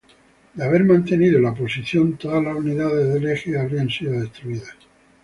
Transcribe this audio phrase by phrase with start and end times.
[0.55, 4.75] De haber mantenido la posición, todas las unidades del Eje habrían sido destruidas.